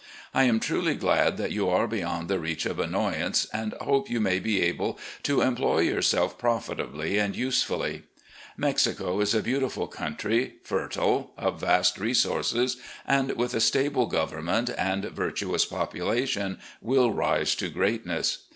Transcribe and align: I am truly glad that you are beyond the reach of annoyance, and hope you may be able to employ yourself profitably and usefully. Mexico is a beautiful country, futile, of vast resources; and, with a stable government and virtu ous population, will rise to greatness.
I 0.33 0.45
am 0.45 0.59
truly 0.59 0.95
glad 0.95 1.37
that 1.37 1.51
you 1.51 1.69
are 1.69 1.87
beyond 1.87 2.27
the 2.27 2.39
reach 2.39 2.65
of 2.65 2.79
annoyance, 2.79 3.45
and 3.53 3.73
hope 3.73 4.09
you 4.09 4.19
may 4.19 4.39
be 4.39 4.59
able 4.63 4.97
to 5.21 5.41
employ 5.41 5.81
yourself 5.81 6.39
profitably 6.39 7.19
and 7.19 7.35
usefully. 7.35 8.05
Mexico 8.57 9.19
is 9.19 9.35
a 9.35 9.43
beautiful 9.43 9.85
country, 9.85 10.55
futile, 10.63 11.33
of 11.37 11.61
vast 11.61 11.99
resources; 11.99 12.77
and, 13.05 13.33
with 13.33 13.53
a 13.53 13.61
stable 13.61 14.07
government 14.07 14.71
and 14.75 15.05
virtu 15.05 15.53
ous 15.53 15.65
population, 15.65 16.57
will 16.81 17.11
rise 17.11 17.53
to 17.53 17.69
greatness. 17.69 18.39